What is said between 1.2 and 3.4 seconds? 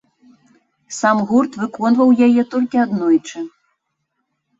гурт выконваў яе толькі аднойчы.